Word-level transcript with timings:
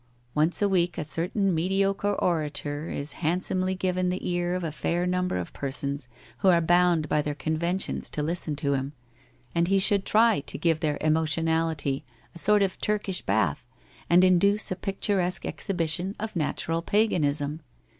Once 0.33 0.63
a 0.63 0.67
week 0.67 0.97
a 0.97 1.05
certain 1.05 1.53
mediocre 1.53 2.15
orator 2.15 2.89
is 2.89 3.13
handsomely 3.21 3.75
given 3.75 4.09
the 4.09 4.27
ear 4.27 4.55
of 4.55 4.63
a 4.63 4.71
fair 4.71 5.05
number 5.05 5.37
of 5.37 5.53
persons 5.53 6.07
who 6.39 6.47
are 6.47 6.59
bound 6.59 7.07
by 7.07 7.21
their 7.21 7.35
conventions 7.35 8.09
to 8.09 8.23
listen 8.23 8.55
to 8.55 8.73
him, 8.73 8.93
and 9.53 9.67
he 9.67 9.77
should 9.77 10.03
try 10.03 10.39
to 10.39 10.57
give 10.57 10.79
their 10.79 10.97
emotionality 11.01 12.03
a 12.33 12.39
sort 12.39 12.63
of 12.63 12.81
Turkish 12.81 13.21
bath 13.21 13.63
and 14.09 14.23
induce 14.23 14.71
a 14.71 14.75
picturesque 14.75 15.45
exhibition 15.45 16.15
of 16.19 16.35
natural 16.35 16.81
paganism. 16.81 17.61